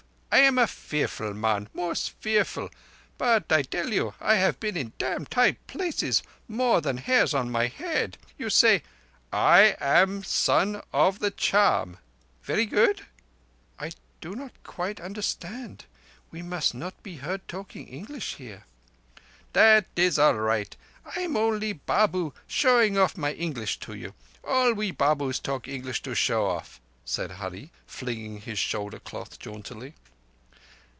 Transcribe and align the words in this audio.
I 0.33 0.37
am 0.45 0.57
a 0.57 0.65
fearful 0.65 1.33
man—most 1.33 2.11
fearful—but 2.21 3.51
I 3.51 3.63
tell 3.63 3.91
you 3.91 4.13
I 4.21 4.35
have 4.35 4.61
been 4.61 4.77
in 4.77 4.93
dam' 4.97 5.25
tight 5.25 5.67
places 5.67 6.23
more 6.47 6.79
than 6.79 6.95
hairs 6.99 7.33
on 7.33 7.51
my 7.51 7.67
head. 7.67 8.17
You 8.37 8.49
say: 8.49 8.81
'I 9.33 9.75
am 9.81 10.23
Son 10.23 10.81
of 10.93 11.19
the 11.19 11.31
Charm.' 11.31 11.97
Verree 12.45 12.65
good." 12.65 13.05
"I 13.77 13.91
do 14.21 14.33
not 14.33 14.53
understand 15.01 15.79
quite. 15.79 15.85
We 16.31 16.41
must 16.41 16.73
not 16.75 17.03
be 17.03 17.17
heard 17.17 17.45
talking 17.49 17.89
English 17.89 18.35
here." 18.35 18.63
"That 19.51 19.87
is 19.97 20.17
all 20.17 20.35
raight. 20.35 20.77
I 21.13 21.23
am 21.23 21.35
only 21.35 21.73
Babu 21.73 22.31
showing 22.47 22.97
off 22.97 23.17
my 23.17 23.33
English 23.33 23.79
to 23.81 23.95
you. 23.95 24.13
All 24.45 24.71
we 24.71 24.91
Babus 24.93 25.39
talk 25.39 25.67
English 25.67 26.01
to 26.03 26.15
show 26.15 26.45
off;" 26.45 26.79
said 27.03 27.31
Hurree, 27.31 27.69
flinging 27.85 28.39
his 28.39 28.57
shoulder 28.59 28.97
cloth 28.99 29.37
jauntily. 29.37 29.93